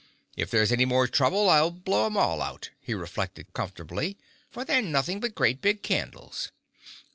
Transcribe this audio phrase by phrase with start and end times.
[0.35, 4.17] "If there's any more trouble I'll blow 'em all out," he reflected comfortably,
[4.49, 6.51] "for they're nothing but great big candles."